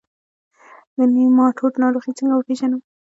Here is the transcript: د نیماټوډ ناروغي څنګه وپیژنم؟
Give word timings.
د 0.97 0.99
نیماټوډ 1.13 1.73
ناروغي 1.83 2.11
څنګه 2.19 2.33
وپیژنم؟ 2.35 2.81